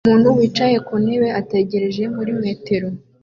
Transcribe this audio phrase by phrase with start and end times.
[0.05, 2.87] Umuntu wicaye ku ntebe ategereje muri metero